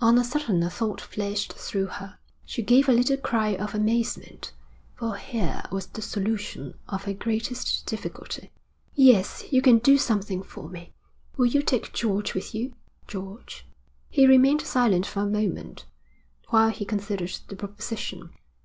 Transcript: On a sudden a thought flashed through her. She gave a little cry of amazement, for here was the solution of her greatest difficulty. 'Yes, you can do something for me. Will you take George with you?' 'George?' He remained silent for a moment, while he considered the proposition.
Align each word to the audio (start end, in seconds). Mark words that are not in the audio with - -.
On 0.00 0.16
a 0.18 0.22
sudden 0.22 0.62
a 0.62 0.70
thought 0.70 1.00
flashed 1.00 1.54
through 1.54 1.86
her. 1.86 2.16
She 2.46 2.62
gave 2.62 2.88
a 2.88 2.92
little 2.92 3.16
cry 3.16 3.56
of 3.56 3.74
amazement, 3.74 4.52
for 4.94 5.16
here 5.16 5.64
was 5.72 5.86
the 5.88 6.00
solution 6.00 6.74
of 6.88 7.06
her 7.06 7.12
greatest 7.12 7.84
difficulty. 7.84 8.52
'Yes, 8.94 9.42
you 9.50 9.60
can 9.62 9.78
do 9.78 9.98
something 9.98 10.44
for 10.44 10.68
me. 10.68 10.92
Will 11.36 11.46
you 11.46 11.60
take 11.60 11.92
George 11.92 12.34
with 12.34 12.54
you?' 12.54 12.72
'George?' 13.08 13.66
He 14.08 14.28
remained 14.28 14.62
silent 14.62 15.06
for 15.06 15.22
a 15.22 15.26
moment, 15.26 15.86
while 16.50 16.68
he 16.70 16.84
considered 16.84 17.32
the 17.48 17.56
proposition. 17.56 18.30